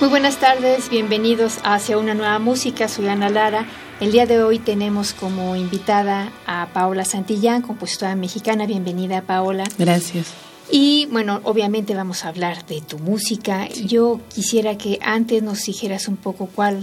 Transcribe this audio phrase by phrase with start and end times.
[0.00, 2.88] Muy buenas tardes, bienvenidos hacia una nueva música.
[2.88, 3.66] Soy Ana Lara.
[4.00, 8.66] El día de hoy tenemos como invitada a Paola Santillán, compositora mexicana.
[8.66, 9.64] Bienvenida, Paola.
[9.78, 10.34] Gracias.
[10.68, 13.68] Y bueno, obviamente vamos a hablar de tu música.
[13.68, 16.80] Yo quisiera que antes nos dijeras un poco cuál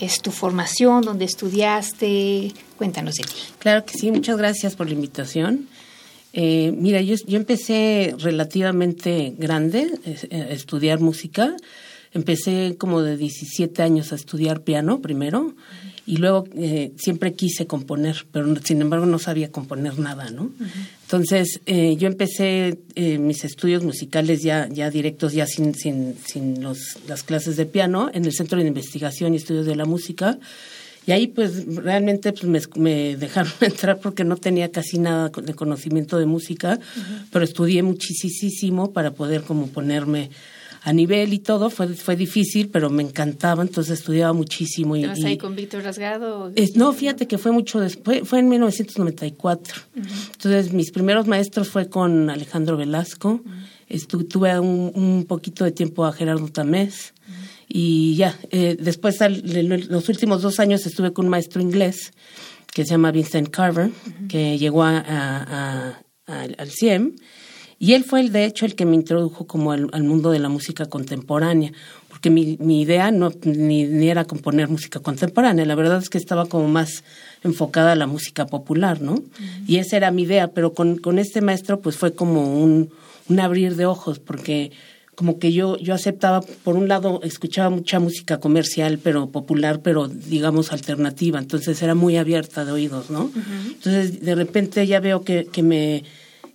[0.00, 2.52] es tu formación, dónde estudiaste.
[2.76, 3.34] Cuéntanos de ti.
[3.60, 5.68] Claro que sí, muchas gracias por la invitación.
[6.32, 11.54] Eh, mira, yo, yo empecé relativamente grande eh, a estudiar música.
[12.12, 15.54] Empecé como de 17 años a estudiar piano primero
[16.10, 20.50] y luego eh, siempre quise componer, pero sin embargo no sabía componer nada, ¿no?
[21.02, 26.64] Entonces eh, yo empecé eh, mis estudios musicales ya, ya directos, ya sin, sin, sin
[26.64, 30.36] los, las clases de piano en el Centro de Investigación y Estudios de la Música.
[31.06, 35.54] Y ahí pues realmente pues, me, me, dejaron entrar porque no tenía casi nada de
[35.54, 36.80] conocimiento de música,
[37.30, 40.30] pero estudié muchísimo para poder como ponerme
[40.82, 44.96] a nivel y todo fue fue difícil, pero me encantaba, entonces estudiaba muchísimo.
[44.96, 46.52] Y, ahí con Víctor Rasgado?
[46.74, 49.74] no, fíjate que fue mucho después, fue en 1994.
[49.94, 53.42] Entonces mis primeros maestros fue con Alejandro Velasco,
[54.28, 57.12] tuve un, poquito de tiempo a Gerardo Tamés
[57.68, 62.12] y ya, eh, después los últimos dos años estuve con un maestro inglés
[62.72, 63.90] que se llama Vincent Carver,
[64.28, 67.16] que llegó a, al CIEM
[67.82, 70.50] y él fue, el, de hecho, el que me introdujo como al, mundo de la
[70.50, 71.72] música contemporánea,
[72.10, 76.18] porque mi, mi idea no ni, ni, era componer música contemporánea, la verdad es que
[76.18, 77.04] estaba como más
[77.42, 79.22] enfocada a la música popular, ¿no?
[79.66, 82.90] Y esa era mi idea, pero con, con este maestro pues fue como un,
[83.30, 84.72] un abrir de ojos, porque
[85.14, 90.06] como que yo, yo aceptaba, por un lado, escuchaba mucha música comercial, pero popular, pero
[90.06, 93.30] digamos alternativa, entonces era muy abierta de oídos, ¿no?
[93.68, 96.04] Entonces, de repente ya veo que, que me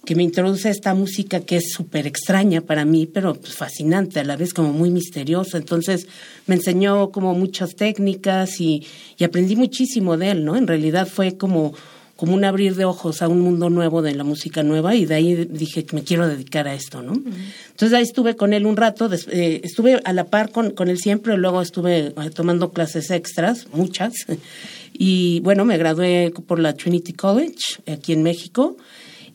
[0.05, 4.19] que me introduce a esta música que es súper extraña para mí, pero pues, fascinante,
[4.19, 5.57] a la vez como muy misteriosa.
[5.57, 6.07] Entonces
[6.47, 8.85] me enseñó como muchas técnicas y,
[9.17, 10.55] y, aprendí muchísimo de él, ¿no?
[10.55, 11.73] En realidad fue como,
[12.15, 15.15] como un abrir de ojos a un mundo nuevo de la música nueva y de
[15.15, 17.13] ahí dije que me quiero dedicar a esto, ¿no?
[17.13, 20.97] Entonces ahí estuve con él un rato, eh, estuve a la par con, con él
[20.97, 24.13] siempre, luego estuve eh, tomando clases extras, muchas,
[24.93, 28.77] y bueno, me gradué por la Trinity College aquí en México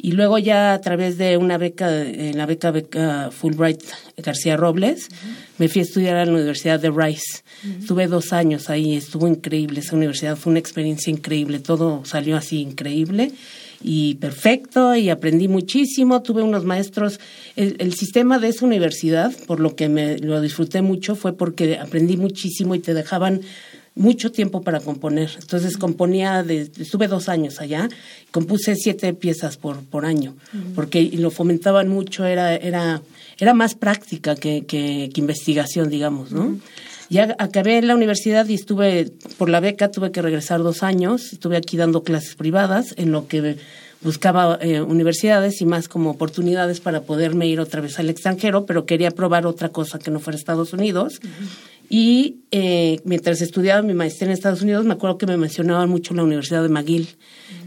[0.03, 3.83] y luego ya a través de una beca, en la beca, beca Fulbright
[4.16, 5.09] García Robles,
[5.59, 7.43] me fui a estudiar a la Universidad de Rice.
[7.78, 12.61] Estuve dos años ahí, estuvo increíble esa universidad, fue una experiencia increíble, todo salió así
[12.61, 13.33] increíble
[13.83, 17.21] y perfecto y aprendí muchísimo, tuve unos maestros,
[17.56, 21.78] el, el, sistema de esa universidad, por lo que me lo disfruté mucho, fue porque
[21.78, 23.41] aprendí muchísimo y te dejaban
[23.94, 25.30] mucho tiempo para componer.
[25.40, 27.88] Entonces componía, de, estuve dos años allá,
[28.30, 30.34] compuse siete piezas por, por año,
[30.74, 33.02] porque lo fomentaban mucho, era, era,
[33.38, 36.58] era más práctica que, que, investigación, digamos, ¿no?
[37.10, 41.32] Ya acabé en la universidad y estuve, por la beca tuve que regresar dos años,
[41.32, 43.58] estuve aquí dando clases privadas en lo que
[44.00, 48.86] buscaba eh, universidades y más como oportunidades para poderme ir otra vez al extranjero, pero
[48.86, 51.20] quería probar otra cosa que no fuera Estados Unidos.
[51.92, 56.14] Y eh, mientras estudiaba mi maestría en Estados Unidos, me acuerdo que me mencionaban mucho
[56.14, 57.08] la Universidad de McGill,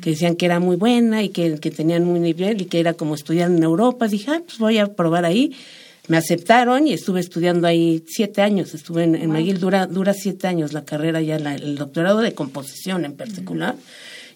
[0.01, 2.93] que decían que era muy buena y que, que tenían muy nivel y que era
[2.93, 4.07] como estudiar en Europa.
[4.07, 5.53] Dije, ah, pues voy a probar ahí.
[6.07, 8.73] Me aceptaron y estuve estudiando ahí siete años.
[8.73, 13.17] Estuve en, McGill, dura, dura siete años la carrera ya, el doctorado de composición en
[13.17, 13.75] particular.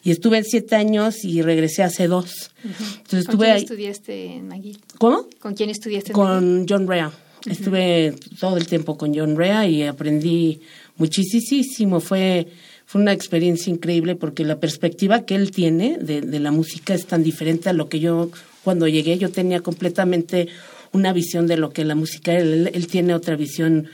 [0.03, 2.51] Y estuve siete años y regresé hace dos.
[2.63, 4.79] Entonces, ¿Con quién estudiaste en McGill?
[4.97, 5.27] ¿Cómo?
[5.39, 7.09] ¿Con quién estudiaste en Con John Rea.
[7.49, 10.61] Estuve todo el tiempo con John Rea y aprendí
[10.97, 11.99] muchísimo.
[11.99, 12.47] Fue,
[12.85, 17.05] fue una experiencia increíble porque la perspectiva que él tiene de, de, la música es
[17.05, 18.29] tan diferente a lo que yo
[18.63, 20.47] cuando llegué yo tenía completamente
[20.91, 23.87] una visión de lo que la música él, él tiene otra visión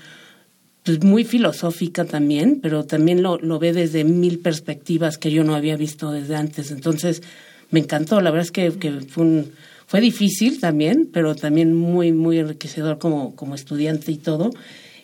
[0.83, 5.55] pues muy filosófica también, pero también lo, lo ve desde mil perspectivas que yo no
[5.55, 6.71] había visto desde antes.
[6.71, 7.23] Entonces,
[7.71, 8.19] me encantó.
[8.19, 9.51] La verdad es que, que fue, un,
[9.93, 14.49] fue difícil también, pero también muy, muy enriquecedor como, como estudiante y todo.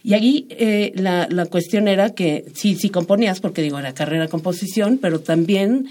[0.03, 4.27] Y allí eh, la, la cuestión era que sí, sí componías, porque digo, era carrera
[4.27, 5.89] composición, pero también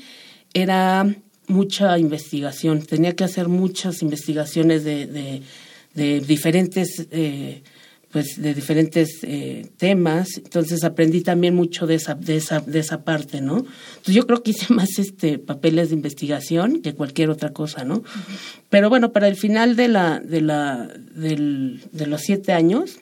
[0.52, 1.14] era
[1.46, 2.82] mucha investigación.
[2.82, 5.42] Tenía que hacer muchas investigaciones de, de,
[5.94, 7.62] de diferentes eh,
[8.10, 13.04] pues de diferentes eh, temas, entonces aprendí también mucho de esa, de esa, de esa
[13.04, 13.58] parte, ¿no?
[13.58, 18.02] Entonces yo creo que hice más este papeles de investigación que cualquier otra cosa, ¿no?
[18.70, 22.98] Pero bueno, para el final de la, de la, del, de los siete años,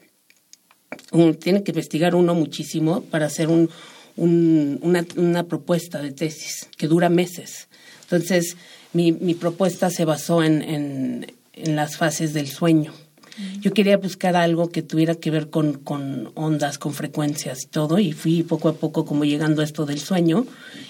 [1.41, 3.70] tiene que investigar uno muchísimo para hacer un,
[4.17, 4.81] un,
[5.17, 7.69] una, propuesta de tesis que dura meses.
[8.02, 8.56] Entonces,
[8.93, 12.93] mi, mi propuesta se basó en, en las fases del sueño
[13.61, 17.99] yo quería buscar algo que tuviera que ver con, con ondas, con frecuencias y todo,
[17.99, 20.47] y fui poco a poco como llegando a esto del sueño,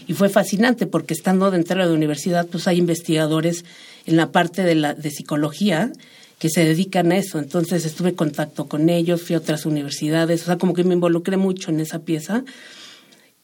[0.06, 3.64] y fue fascinante porque estando dentro de la universidad, pues hay investigadores
[4.06, 5.92] en la parte de, la, de psicología
[6.38, 10.42] que se dedican a eso, entonces estuve en contacto con ellos, fui a otras universidades,
[10.42, 12.44] o sea, como que me involucré mucho en esa pieza,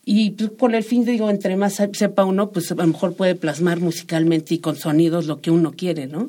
[0.04, 3.34] y pues, por el fin, digo, entre más sepa uno, pues a lo mejor puede
[3.34, 6.28] plasmar musicalmente y con sonidos lo que uno quiere, ¿no?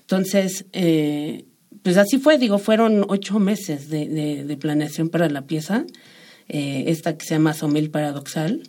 [0.00, 1.44] Entonces, eh,
[1.82, 4.06] pues así fue, digo, fueron ocho meses de,
[4.44, 5.84] de, planeación para la pieza,
[6.48, 8.62] eh, esta que se llama Somel Paradoxal,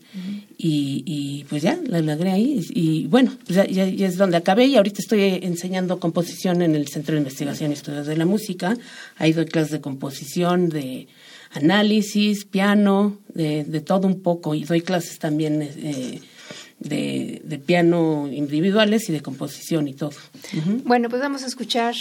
[0.57, 4.65] y, y, pues ya, la logré ahí, y, bueno, pues ya, ya, es donde acabé,
[4.67, 8.77] y ahorita estoy enseñando composición en el Centro de Investigación y Estudios de la Música,
[9.17, 11.07] ahí doy clases de composición, de
[11.51, 15.61] análisis, piano, de, de todo un poco, y doy clases también...
[15.61, 16.21] Eh,
[16.79, 20.15] de, de, piano individuales y de composición y todo.
[20.83, 21.93] Bueno, pues vamos a escuchar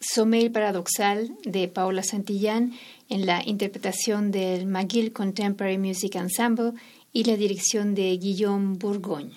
[0.00, 2.72] Someil Paradoxal de Paula Santillán
[3.10, 6.72] en la interpretación del McGill Contemporary Music Ensemble
[7.12, 9.32] y la dirección de Guillaume Bourgogne.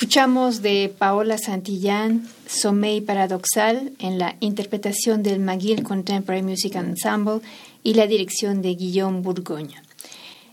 [0.00, 7.42] Escuchamos de Paola Santillán, Sommeil Paradoxal, en la interpretación del McGill Contemporary Music Ensemble
[7.82, 9.74] y la dirección de Guillaume Bourgogne.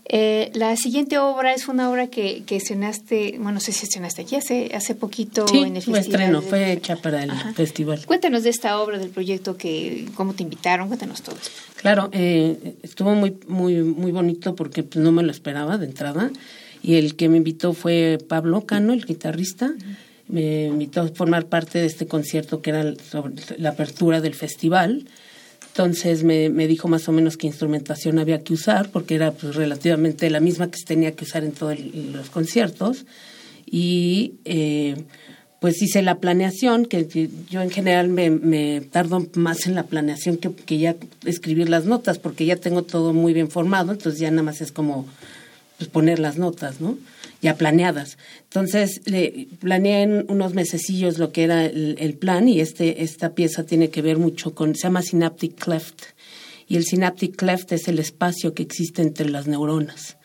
[0.04, 4.20] Eh, la siguiente obra es una obra que, que escenaste, bueno, no sé si escenaste
[4.20, 8.04] aquí hace, hace poquito en el fue estreno, fue hecha para el festival.
[8.04, 11.36] Cuéntanos de esta obra, del proyecto, que cómo te invitaron, cuéntanos todo.
[11.76, 16.30] Claro, eh, estuvo muy, muy, muy bonito porque pues, no me lo esperaba de entrada
[16.88, 19.74] y el que me invitó fue Pablo Cano, el guitarrista.
[20.26, 25.04] Me invitó a formar parte de este concierto que era sobre la apertura del festival
[25.78, 29.54] entonces me, me, dijo más o menos qué instrumentación había que usar, porque era pues,
[29.54, 33.06] relativamente la misma que se tenía que usar en todos los conciertos.
[33.64, 34.96] Y eh,
[35.60, 40.36] pues hice la planeación, que, yo en general me, me, tardo más en la planeación
[40.36, 44.32] que, que, ya escribir las notas, porque ya tengo todo muy bien formado, entonces ya
[44.32, 45.06] nada más es como
[45.78, 46.98] pues, poner las notas, ¿no?
[47.40, 48.18] ya planeadas.
[48.44, 53.64] Entonces, le planeé en unos mesecillos lo que era el, plan y este, esta pieza
[53.64, 56.02] tiene que ver mucho con, se llama synaptic cleft.
[56.66, 60.16] Y el synaptic cleft es el espacio que existe entre las neuronas.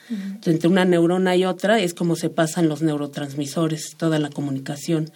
[0.46, 5.12] entre una neurona y otra es como se pasan los neurotransmisores, toda la comunicación.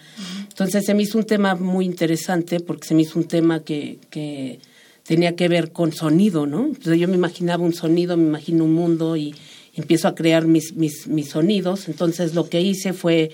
[0.48, 3.98] Entonces se me hizo un tema muy interesante porque se me hizo un tema que,
[4.08, 4.60] que
[5.02, 6.66] tenía que ver con sonido, ¿no?
[6.66, 9.34] Entonces yo me imaginaba un sonido, me imagino un mundo y,
[9.78, 11.88] empiezo a crear mis, mis, mis sonidos.
[11.88, 13.30] Entonces lo que hice fue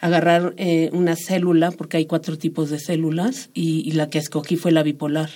[0.00, 4.70] agarrar eh, una célula, porque hay cuatro tipos de células, y, la que escogí fue
[4.70, 5.30] la bipolar.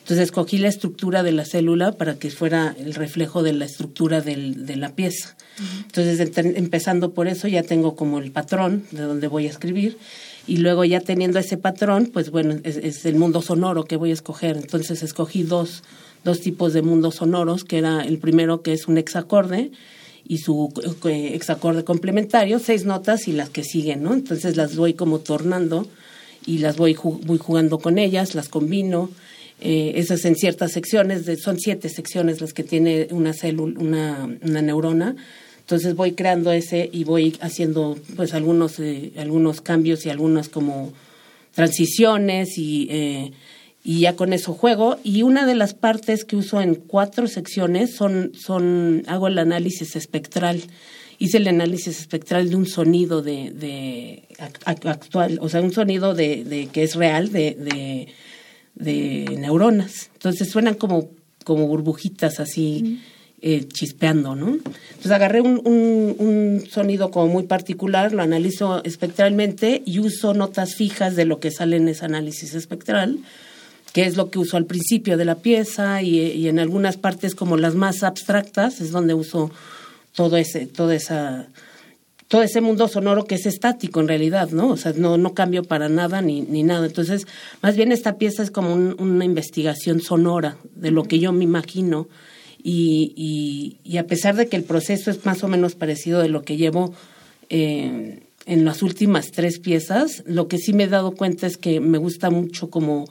[0.00, 4.22] Entonces escogí la estructura de la célula para que fuera el reflejo de la estructura
[4.22, 5.36] del, de la pieza.
[5.84, 9.98] Entonces, empezando por eso, ya tengo como el patrón de donde voy a escribir.
[10.46, 14.10] Y luego ya teniendo ese patrón, pues bueno, es, es el mundo sonoro que voy
[14.10, 14.56] a escoger.
[14.56, 15.82] Entonces escogí dos,
[16.24, 19.72] dos tipos de mundos sonoros, que era el primero que es un hexacorde,
[20.28, 20.72] y su
[21.06, 24.12] eh, exacorde complementario, seis notas y las que siguen, ¿no?
[24.12, 25.88] Entonces las voy como tornando
[26.44, 29.10] y las voy, voy jugando con ellas, las combino.
[29.60, 34.62] Eh, esas en ciertas secciones, son siete secciones las que tiene una célula, una, una
[34.62, 35.16] neurona.
[35.60, 40.92] Entonces voy creando ese y voy haciendo pues algunos, eh, algunos cambios y algunas como
[41.54, 43.32] transiciones y
[43.84, 44.98] y ya con eso juego.
[45.02, 49.96] Y una de las partes que uso en cuatro secciones son, son hago el análisis
[49.96, 50.62] espectral.
[51.18, 54.24] Hice el análisis espectral de un sonido de, de
[54.64, 58.08] actual, o sea, un sonido de, de que es real de, de,
[58.76, 60.10] de, neuronas.
[60.12, 61.10] Entonces suenan como,
[61.44, 63.00] como burbujitas así.
[63.40, 64.48] Eh, chispeando, ¿no?
[64.48, 70.74] Entonces agarré un, un, un, sonido como muy particular, lo analizo espectralmente y uso notas
[70.74, 73.20] fijas de lo que sale en ese análisis espectral
[73.98, 77.56] que es lo que uso al principio de la pieza y, en algunas partes como
[77.56, 79.50] las más abstractas es donde uso
[80.14, 81.48] todo ese, toda esa,
[82.28, 84.68] todo ese mundo sonoro que es estático en realidad, ¿no?
[84.68, 86.86] O sea, no, no cambio para nada ni, ni nada.
[86.86, 87.26] Entonces,
[87.60, 92.06] más bien esta pieza es como una investigación sonora de lo que yo me imagino
[92.62, 96.56] y, a pesar de que el proceso es más o menos parecido de lo que
[96.56, 96.94] llevo
[97.50, 101.80] eh, en las últimas tres piezas, lo que sí me he dado cuenta es que
[101.80, 103.06] me gusta mucho como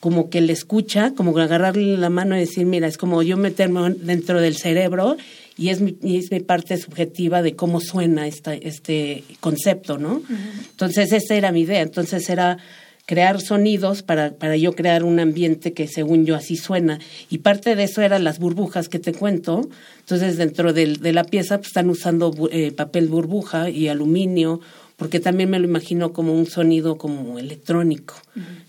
[0.00, 3.90] como que le escucha, como agarrarle la mano y decir, mira, es como yo meterme
[3.90, 5.18] dentro del cerebro
[5.58, 10.22] y es mi, es mi parte subjetiva de cómo suena esta, este concepto, ¿no?
[10.70, 11.82] Entonces, esa era mi idea.
[11.82, 12.56] Entonces, era
[13.04, 16.98] crear sonidos para, para yo crear un ambiente que según yo así suena.
[17.28, 19.68] Y parte de eso eran las burbujas que te cuento.
[19.98, 24.60] Entonces, dentro de, de la pieza pues, están usando eh, papel burbuja y aluminio
[25.00, 28.16] porque también me lo imagino como un sonido como electrónico,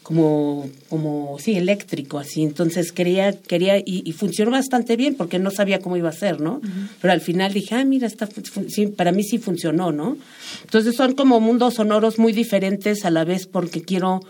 [0.02, 2.42] como, como, sí, eléctrico, así.
[2.42, 6.62] Entonces quería, quería, y, funcionó bastante bien porque no sabía cómo iba a ser, ¿no?
[7.02, 8.30] Pero al final dije, ah, mira, está,
[8.70, 10.16] sí, para mí sí funcionó, ¿no?
[10.64, 14.22] Entonces son como mundos sonoros muy diferentes a la vez porque quiero,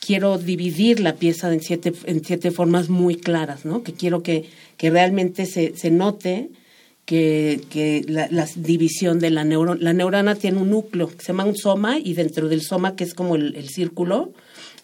[0.00, 3.82] quiero dividir la pieza en siete, en siete formas muy claras, ¿no?
[3.82, 6.48] Que quiero que, que realmente se, se note
[7.10, 9.80] que, que la, división de la neurona.
[9.82, 13.02] La neurona tiene un núcleo que se llama un soma y dentro del soma, que
[13.02, 14.32] es como el, círculo,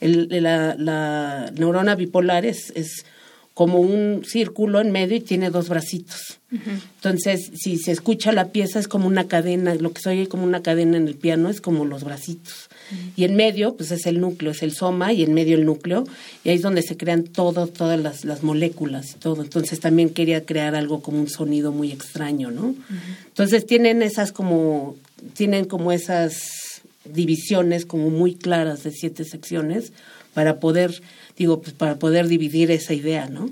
[0.00, 3.06] el, la, la, neurona bipolar es, es
[3.54, 6.40] como un círculo en medio y tiene dos bracitos.
[6.50, 10.42] Entonces, si se escucha la pieza es como una cadena, lo que se oye como
[10.42, 12.68] una cadena en el piano es como los bracitos.
[13.16, 16.04] Y en medio, pues es el núcleo, es el soma y en medio el núcleo.
[16.44, 19.42] Y ahí es donde se crean todo, todas las, las moléculas y todo.
[19.42, 22.74] Entonces también quería crear algo como un sonido muy extraño, ¿no?
[23.26, 24.96] Entonces tienen esas como,
[25.34, 26.36] tienen como esas
[27.04, 29.92] divisiones como muy claras de siete secciones
[30.36, 31.00] para poder,
[31.38, 33.48] digo, pues para poder dividir esa idea, ¿no?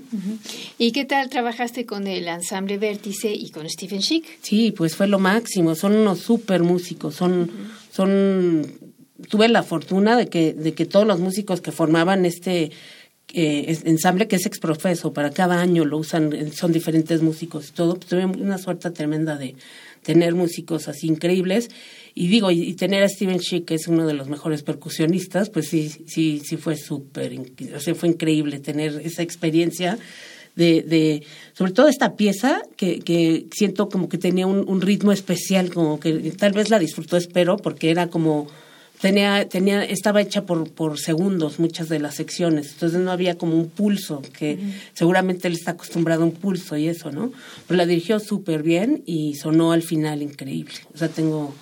[0.77, 4.37] ¿Y qué tal trabajaste con el ensamble Vértice y con Stephen Schick?
[4.43, 7.49] Sí, pues fue lo máximo, son unos súper músicos, son,
[7.91, 8.71] son,
[9.29, 12.71] tuve la fortuna de que, de que todos los músicos que formaban este
[13.33, 17.95] eh, ensamble que es exprofeso, para cada año lo usan, son diferentes músicos y todo,
[17.95, 19.55] pues tuve una suerte tremenda de
[20.03, 21.69] tener músicos así increíbles.
[22.13, 25.67] Y digo, y, tener a Steven Schick, que es uno de los mejores percusionistas, pues
[25.67, 27.33] sí, sí, sí fue súper,
[27.75, 29.97] o sea, fue increíble tener esa experiencia
[30.55, 35.11] de, de sobre todo esta pieza que, que siento como que tenía un, un ritmo
[35.11, 38.47] especial, como que tal vez la disfrutó, espero, porque era como
[39.01, 43.55] tenía, tenía, estaba hecha por, por segundos muchas de las secciones, entonces no había como
[43.55, 44.59] un pulso, que
[44.93, 47.31] seguramente él está acostumbrado a un pulso y eso, ¿no?
[47.67, 50.75] Pero la dirigió súper bien y sonó al final increíble.
[50.93, 51.53] O sea, tengo,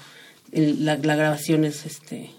[0.51, 2.31] la, la, grabación es este,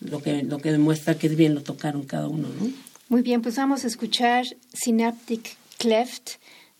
[0.00, 2.70] lo que, lo que demuestra que es bien lo tocaron cada uno, ¿no?
[3.08, 6.32] Muy bien, pues vamos a escuchar Synaptic Cleft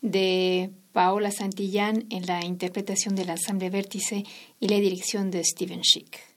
[0.02, 4.24] de Paola Santillán en la interpretación del ensamble Vértice
[4.61, 6.27] y la dirección de Steven Schick.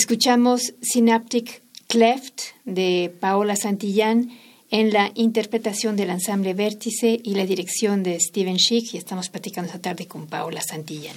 [0.00, 4.30] Escuchamos Synaptic Cleft de Paola Santillán
[4.70, 9.66] en la interpretación del ensamble Vértice y la dirección de Steven Schick y estamos platicando
[9.66, 11.14] esta tarde con Paola Santillán.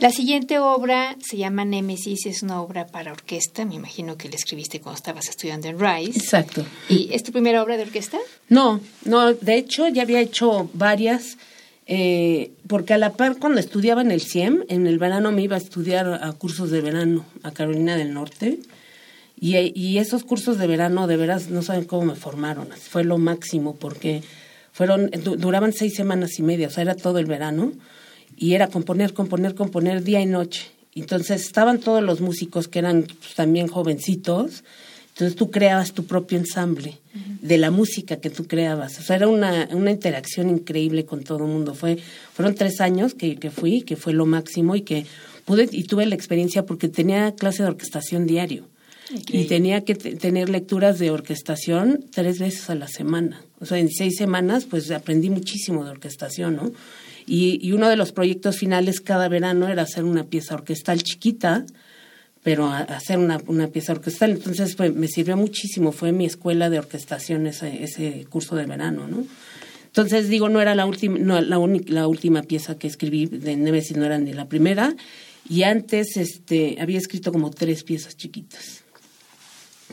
[0.00, 4.34] La siguiente obra se llama Némesis, es una obra para orquesta, me imagino que la
[4.34, 6.18] escribiste cuando estabas estudiando en Rice.
[6.18, 6.66] Exacto.
[6.88, 8.18] ¿Y es tu primera obra de orquesta?
[8.48, 11.38] No, no, de hecho ya había hecho varias,
[11.86, 15.56] eh, porque a la par cuando estudiaba en el CIEM, en el verano me iba
[15.56, 18.60] a estudiar a cursos de verano a Carolina del Norte
[19.40, 22.68] y, esos cursos de verano, de veras, no saben cómo me formaron.
[22.70, 24.22] Fue lo máximo porque
[24.72, 27.72] fueron duraban seis semanas y media, o sea, era todo el verano
[28.36, 30.70] y era componer, componer, componer día y noche.
[30.94, 34.64] Entonces estaban todos los músicos que eran pues, también jovencitos.
[35.18, 37.00] Entonces tú creabas tu propio ensamble
[37.42, 39.00] de la música que tú creabas.
[39.00, 41.74] O sea, era una, una interacción increíble con todo el mundo.
[41.74, 41.98] Fue,
[42.32, 45.06] fueron tres años que, que fui, que fue lo máximo y que
[45.44, 48.68] pude y tuve la experiencia porque tenía clase de orquestación diario.
[49.32, 53.42] Y tenía que tener lecturas de orquestación tres veces a la semana.
[53.58, 56.70] O sea, en seis semanas, pues aprendí muchísimo de orquestación, ¿no?
[57.26, 61.66] Y, y uno de los proyectos finales cada verano era hacer una pieza orquestal chiquita,
[62.48, 64.30] pero hacer una, una pieza orquestal.
[64.30, 65.92] Entonces, me sirvió muchísimo.
[65.92, 69.26] Fue mi escuela de orquestación ese, ese curso de verano, ¿no?
[69.84, 73.98] Entonces, digo, no era la última, no, la, la última pieza que escribí de Nemesis,
[73.98, 74.96] no era ni la primera.
[75.46, 78.82] Y antes este, había escrito como tres piezas chiquitas.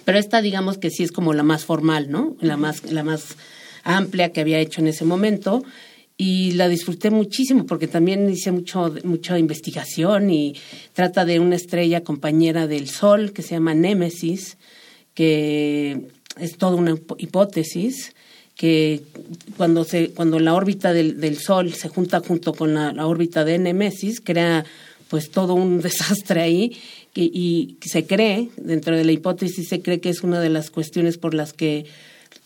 [0.06, 2.38] Pero esta digamos que sí es como la más formal, ¿no?
[2.40, 3.36] La más, la más
[3.84, 5.62] amplia que había hecho en ese momento
[6.18, 10.56] y la disfruté muchísimo porque también hice mucho mucha investigación y
[10.94, 14.58] trata de una estrella compañera del Sol que se llama Némesis,
[15.14, 16.08] que
[16.40, 18.14] es toda una hipótesis
[18.56, 19.02] que
[19.58, 23.60] cuando se cuando la órbita del, del Sol se junta junto con la, órbita de
[23.60, 24.66] Némesis crea
[25.10, 26.78] pues todo un desastre ahí
[27.18, 31.18] y, se cree, dentro de la hipótesis se cree que es una de las cuestiones
[31.18, 31.86] por las que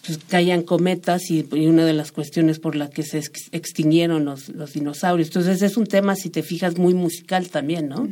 [0.05, 3.19] pues, caían cometas y, una de las cuestiones por las que se
[3.51, 5.29] extinguieron los, los, dinosaurios.
[5.29, 8.07] Entonces es un tema, si te fijas, muy musical también, ¿no?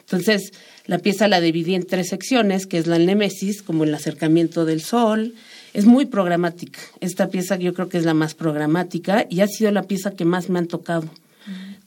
[0.00, 0.52] Entonces
[0.86, 4.80] la pieza la dividí en tres secciones, que es la Némesis, como el acercamiento del
[4.80, 5.34] Sol,
[5.74, 6.78] es muy programática.
[7.00, 10.24] Esta pieza yo creo que es la más programática y ha sido la pieza que
[10.24, 11.10] más me han tocado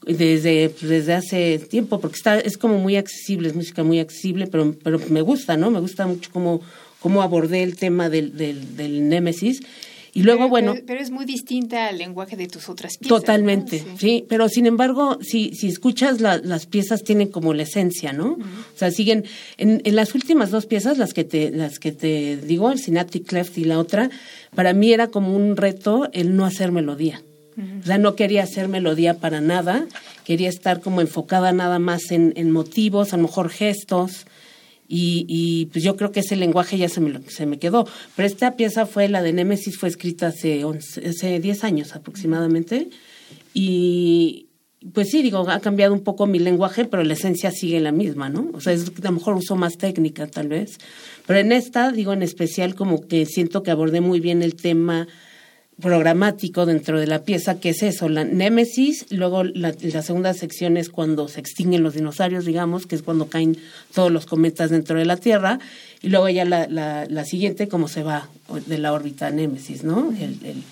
[0.06, 4.74] desde, desde hace tiempo, porque está, es como muy accesible, es música muy accesible, pero,
[4.82, 5.70] pero me gusta, ¿no?
[5.70, 6.62] Me gusta mucho cómo,
[7.00, 9.62] cómo abordé el tema del, del, del Némesis.
[10.12, 10.74] Y luego, bueno.
[10.86, 13.20] Pero, es muy distinta al lenguaje de tus otras piezas.
[13.20, 14.24] Totalmente, sí.
[14.28, 18.32] Pero sin embargo, si, si escuchas las piezas, tienen como la esencia, ¿no?
[18.32, 19.24] O sea, siguen.
[19.56, 23.26] En, en, las últimas dos piezas, las que te, las que te digo, el Synaptic
[23.26, 24.10] Cleft y la otra,
[24.54, 27.22] para mí era como un reto el no hacer melodía.
[27.82, 29.86] O sea, no quería hacer melodía para nada,
[30.24, 34.24] quería estar como enfocada nada más en, en motivos, a lo mejor gestos,
[34.92, 37.86] y, pues yo creo que ese lenguaje ya se me, se me quedó.
[38.16, 42.90] Pero esta pieza fue, la de Némesis, fue escrita hace, 11, hace 10 años aproximadamente,
[43.54, 44.46] y
[44.92, 48.30] pues sí, digo, ha cambiado un poco mi lenguaje, pero la esencia sigue la misma,
[48.30, 48.50] ¿no?
[48.54, 50.78] O sea, es, a lo mejor uso más técnica tal vez,
[51.26, 55.06] pero en esta, digo, en especial como que siento que abordé muy bien el tema
[55.80, 60.88] programático dentro de la pieza, que es eso, la némesis, luego la, segunda sección es
[60.88, 63.56] cuando se extinguen los dinosaurios, digamos, que es cuando caen
[63.94, 65.58] todos los cometas dentro de la Tierra,
[66.02, 68.28] y luego ya la, la, siguiente, como se va
[68.66, 70.14] de la órbita némesis, ¿no?
[70.18, 70.62] El,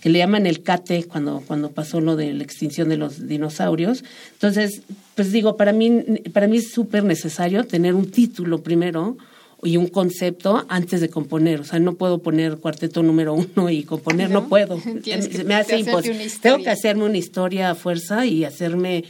[0.00, 4.04] que le llaman el cate cuando, cuando pasó lo de la extinción de los dinosaurios.
[4.32, 4.82] Entonces,
[5.16, 9.16] pues digo, para mí, para mí es súper necesario tener un título primero,
[9.62, 11.60] y un concepto antes de componer.
[11.60, 14.80] O sea, no puedo poner cuarteto número uno y componer, no, puedo.
[15.44, 16.26] Me hace imposible.
[16.40, 19.04] Tengo que hacerme una historia a fuerza y hacerme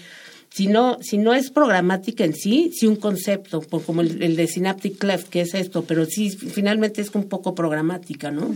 [0.50, 4.96] si no, si no es programática en sí, sí un concepto, como el, de Synaptic
[4.98, 8.54] Cleft, que es esto, pero sí, finalmente es un poco programática, ¿no?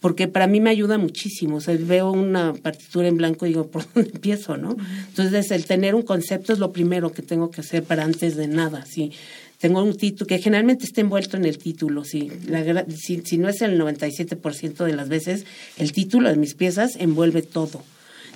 [0.00, 1.56] Porque para mí me ayuda muchísimo.
[1.56, 4.76] O sea, veo una partitura en blanco y digo, ¿por dónde empiezo, no?
[5.08, 8.48] Entonces, el tener un concepto es lo primero que tengo que hacer para antes de
[8.48, 9.12] nada, sí
[9.60, 12.32] tengo un título que generalmente está envuelto en el título, si,
[12.96, 15.44] si, si, no es el 97% de las veces,
[15.76, 17.82] el título de mis piezas envuelve todo.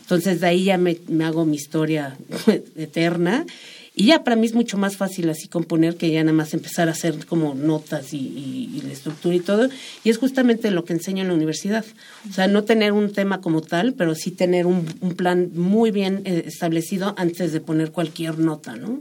[0.00, 2.18] Entonces de ahí ya me, hago mi historia
[2.76, 3.46] eterna
[3.94, 6.88] y ya para mí es mucho más fácil así componer que ya nada más empezar
[6.88, 9.70] a hacer como notas y, y, la estructura y todo.
[10.02, 11.86] Y es justamente lo que enseño en la universidad.
[12.28, 15.90] O sea, no tener un tema como tal, pero sí tener un, un plan muy
[15.90, 19.00] bien eh, establecido antes de poner cualquier nota, ¿no?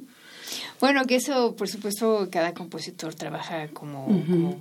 [0.83, 4.05] Bueno, que eso, por supuesto, cada compositor trabaja como,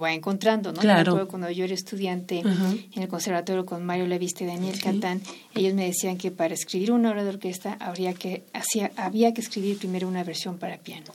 [0.01, 0.81] va encontrando, ¿no?
[0.81, 1.27] Claro.
[1.27, 5.21] Cuando yo era estudiante en el conservatorio con Mario Leviste y Daniel Catán,
[5.53, 9.41] ellos me decían que para escribir una obra de orquesta habría que, hacía, había que
[9.41, 11.11] escribir primero una versión para piano.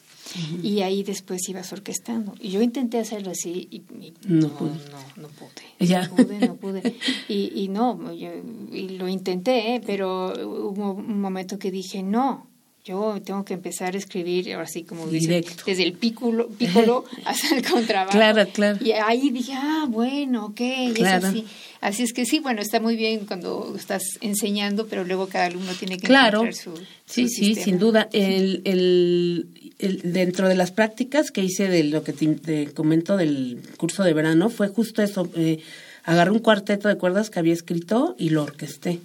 [0.61, 2.35] Y ahí después ibas orquestando.
[2.41, 3.83] Y yo intenté hacerlo así y,
[4.27, 4.71] no, pude.
[4.71, 5.87] No, no pude.
[5.87, 6.05] Ya.
[6.05, 6.97] No pude, no pude.
[7.29, 8.29] Y, y no, yo,
[8.73, 9.81] y lo intenté, ¿eh?
[9.85, 12.45] pero hubo un momento que dije, no,
[12.87, 16.47] yo tengo que empezar a escribir, ahora sí como desde el pícolo,
[17.25, 18.11] hasta el contrabajo.
[18.11, 18.79] Claro, claro.
[18.83, 20.61] Y ahí dije, ah, bueno, ok,
[20.95, 21.27] claro.
[21.27, 21.45] así.
[21.81, 25.73] Así es que sí, bueno, está muy bien cuando estás enseñando, pero luego cada alumno
[25.73, 26.39] tiene que claro.
[26.39, 26.73] encontrar su,
[27.05, 28.09] Sí, sí, sin duda.
[28.13, 34.03] El, el, dentro de las prácticas que hice de lo que te, comento del curso
[34.03, 35.29] de verano, fue justo eso.
[35.35, 35.59] Eh,
[36.03, 38.99] agarré un cuarteto de cuerdas que había escrito y lo orquesté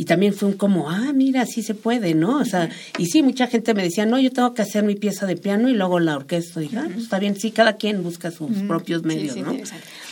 [0.00, 2.38] y también fue un como, ah, mira, sí se puede, ¿no?
[2.38, 5.26] O sea, y sí, mucha gente me decía, no, yo tengo que hacer mi pieza
[5.26, 6.58] de piano y luego la orquesta.
[6.58, 9.54] Y dije, ah, pues está bien, sí, cada quien busca sus propios medios, ¿no?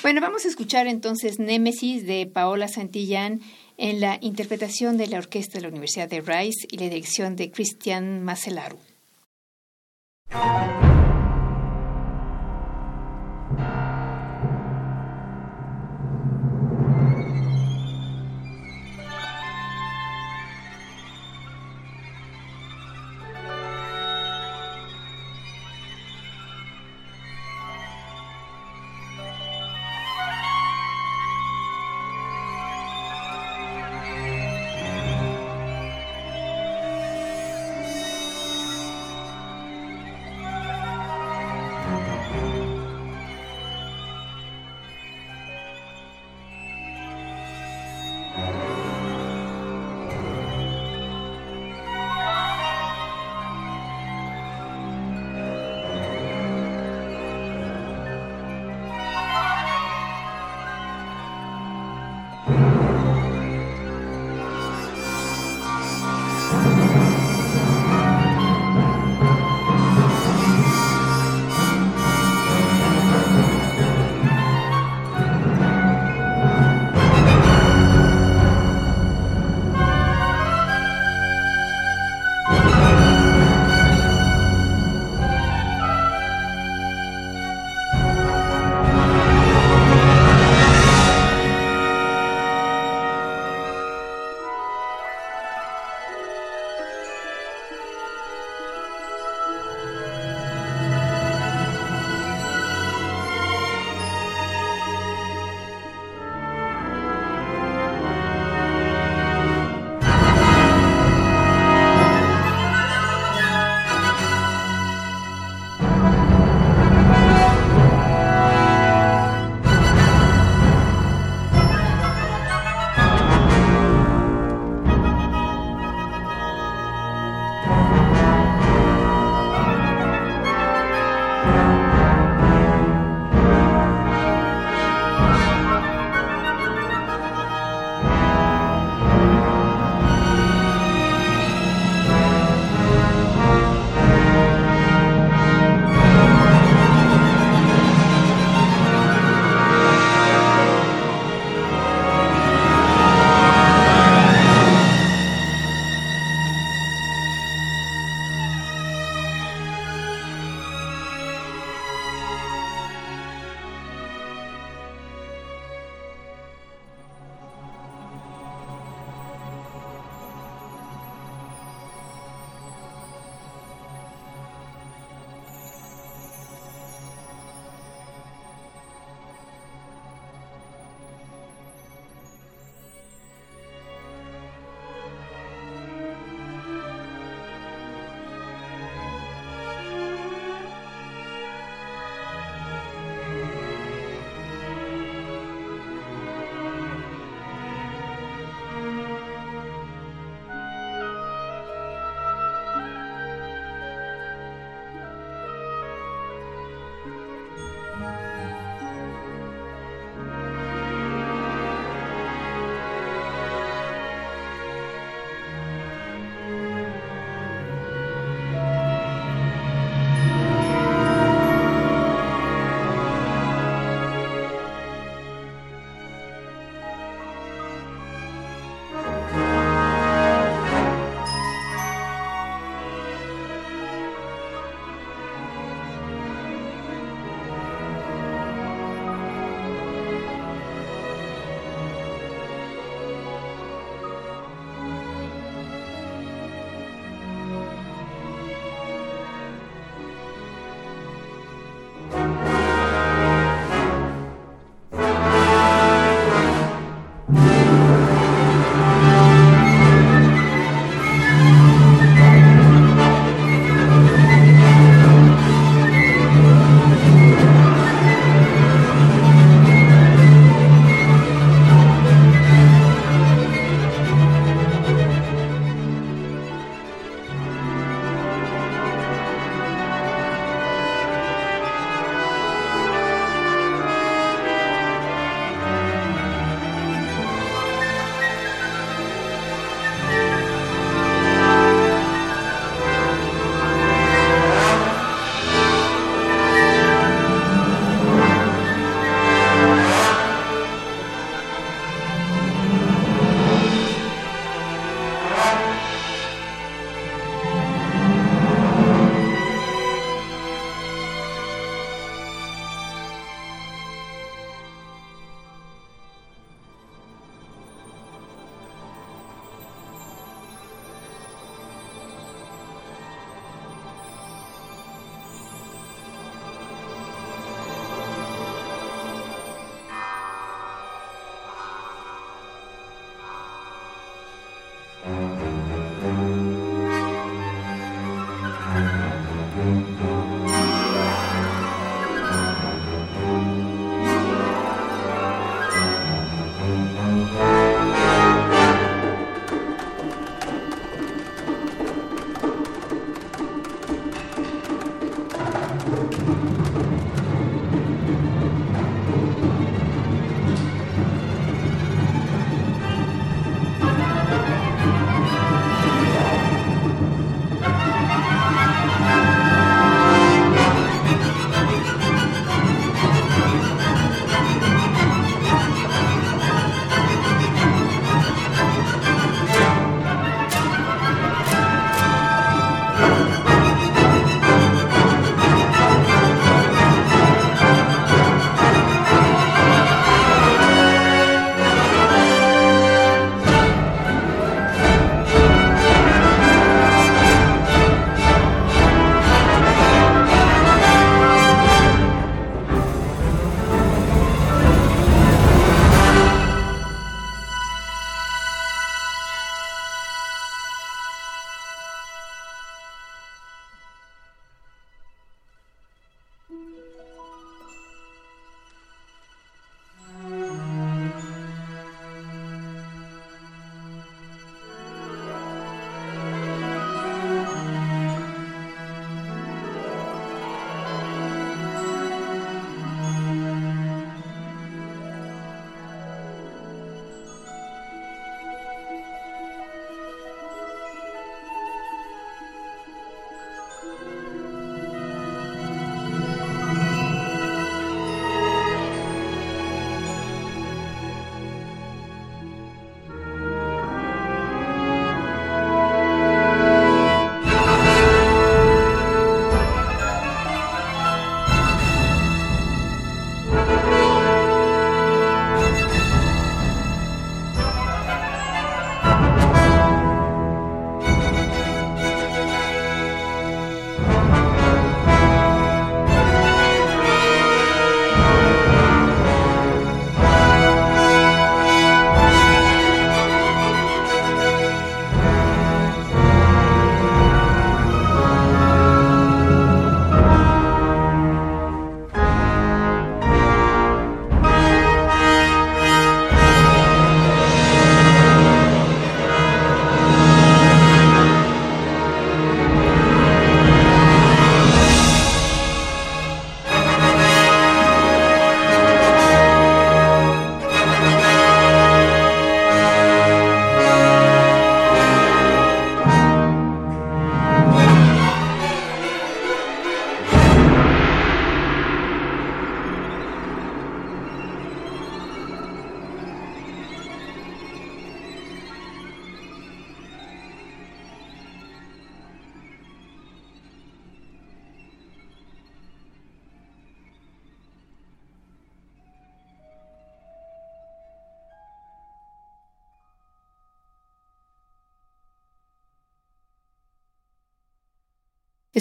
[0.02, 3.40] Bueno, vamos a escuchar entonces Némesis de Paola Santillán
[3.78, 7.50] en la interpretación de la orquesta de la Universidad de Rice y la dirección de
[7.50, 8.76] Cristian Macelaru.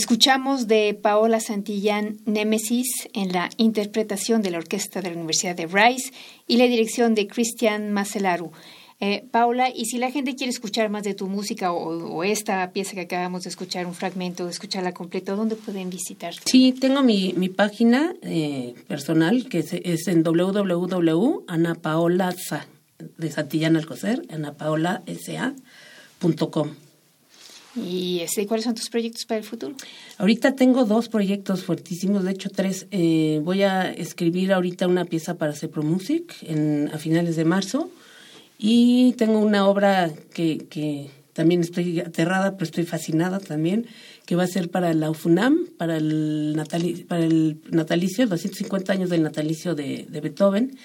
[0.07, 5.67] Escuchamos de Paola Santillán Némesis en la interpretación de la orquesta de la Universidad de
[5.67, 6.13] Rice
[6.47, 8.53] y la dirección de Cristian Macelaru.
[9.01, 12.93] Eh, Paula, y si la gente quiere escuchar más de tu música o, esta pieza
[12.93, 16.33] que acabamos de escuchar, un fragmento, escucharla completa, ¿dónde pueden visitar?
[16.45, 22.33] Sí, tengo mi, página eh, personal que es, en www.anapaola
[23.17, 26.86] de Santillán Alcocer, anapaolasa.com.
[27.85, 29.75] ¿Y este, cuáles son tus proyectos para el futuro?
[30.17, 32.87] Ahorita tengo dos proyectos fuertísimos, de hecho tres.
[32.91, 37.89] Eh, voy a escribir ahorita una pieza para Cepro Music en, a finales de marzo
[38.57, 43.85] y tengo una obra que, que también estoy aterrada, pero estoy fascinada también,
[44.25, 49.09] que va a ser para la UFUNAM, para el, natali para el natalicio, 250 años
[49.09, 50.77] del natalicio de Beethoven.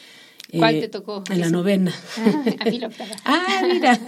[0.59, 1.25] ¿Cuál eh, te tocó?
[1.31, 1.93] En la novena.
[2.17, 2.81] Ah, a mí
[3.25, 3.99] ah, mira.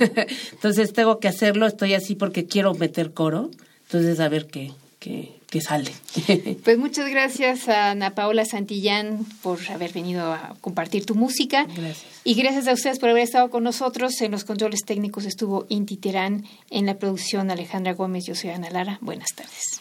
[0.53, 3.51] Entonces tengo que hacerlo, estoy así porque quiero meter coro.
[3.86, 5.90] Entonces, a ver qué, qué, qué sale.
[6.64, 11.64] Pues muchas gracias a Ana Paola Santillán por haber venido a compartir tu música.
[11.64, 12.05] Gracias.
[12.24, 14.20] Y gracias a ustedes por haber estado con nosotros.
[14.20, 18.24] En los controles técnicos estuvo Inti Terán, en la producción Alejandra Gómez.
[18.26, 18.99] Yo soy Ana Lara.
[19.01, 19.80] Buenas tardes.